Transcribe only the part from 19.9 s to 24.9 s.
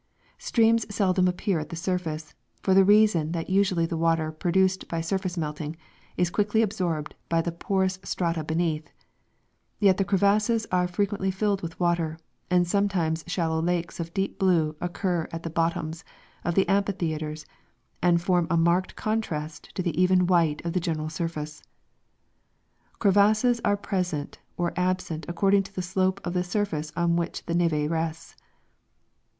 even white of the general surface. Crevasses are present or